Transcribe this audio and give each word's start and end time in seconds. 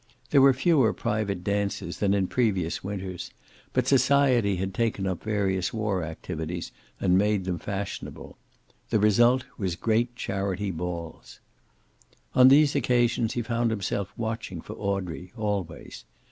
There 0.31 0.41
were 0.41 0.51
fewer 0.51 0.93
private 0.93 1.43
dances 1.43 1.99
than 1.99 2.15
in 2.15 2.25
previous 2.25 2.83
Winters, 2.83 3.29
but 3.71 3.85
society 3.87 4.55
had 4.55 4.73
taken 4.73 5.05
up 5.05 5.21
various 5.21 5.71
war 5.75 6.03
activities 6.03 6.71
and 6.99 7.19
made 7.19 7.45
them 7.45 7.59
fashionable. 7.59 8.35
The 8.89 8.97
result 8.99 9.45
was 9.59 9.75
great 9.75 10.15
charity 10.15 10.71
balls. 10.71 11.39
On 12.33 12.47
these 12.47 12.73
occasions 12.73 13.33
he 13.33 13.43
found 13.43 13.69
himself 13.69 14.11
watching 14.17 14.59
for 14.59 14.73
Audrey, 14.73 15.33
always. 15.37 16.03